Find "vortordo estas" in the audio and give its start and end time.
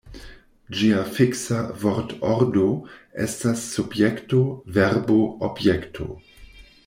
1.83-3.67